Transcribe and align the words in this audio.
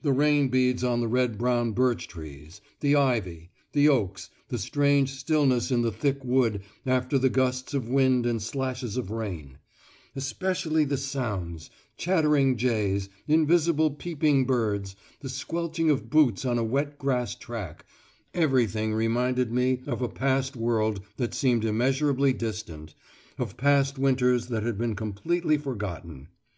The 0.00 0.14
rain 0.14 0.48
beads 0.48 0.82
on 0.82 1.02
the 1.02 1.08
red 1.08 1.36
brown 1.36 1.72
birch 1.72 2.08
trees; 2.08 2.62
the 2.80 2.96
ivy; 2.96 3.50
the 3.72 3.86
oaks; 3.86 4.30
the 4.48 4.56
strange 4.56 5.10
stillness 5.12 5.70
in 5.70 5.82
the 5.82 5.92
thick 5.92 6.24
wood 6.24 6.62
after 6.86 7.18
the 7.18 7.28
gusts 7.28 7.74
of 7.74 7.86
wind 7.86 8.24
and 8.24 8.40
slashes 8.40 8.96
of 8.96 9.10
rain; 9.10 9.58
especially 10.16 10.86
the 10.86 10.96
sounds 10.96 11.68
chattering 11.98 12.56
jays, 12.56 13.10
invisible 13.26 13.90
peeping 13.90 14.46
birds, 14.46 14.96
the 15.20 15.28
squelching 15.28 15.90
of 15.90 16.08
boots 16.08 16.46
on 16.46 16.56
a 16.56 16.64
wet 16.64 16.98
grass 16.98 17.34
track 17.34 17.84
everything 18.32 18.94
reminded 18.94 19.52
me 19.52 19.82
of 19.86 20.00
a 20.00 20.08
past 20.08 20.56
world 20.56 21.02
that 21.18 21.34
seemed 21.34 21.66
immeasurably 21.66 22.32
distant, 22.32 22.94
of 23.36 23.58
past 23.58 23.98
winters 23.98 24.46
that 24.46 24.62
had 24.62 24.78
been 24.78 24.94
completely 24.96 25.58
forgotten. 25.58 26.28